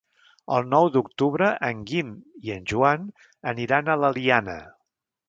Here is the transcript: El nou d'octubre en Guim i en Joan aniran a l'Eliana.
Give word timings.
El 0.53 0.63
nou 0.69 0.87
d'octubre 0.93 1.49
en 1.67 1.83
Guim 1.91 2.09
i 2.47 2.53
en 2.55 2.65
Joan 2.73 3.05
aniran 3.53 3.93
a 3.93 3.99
l'Eliana. 4.05 4.57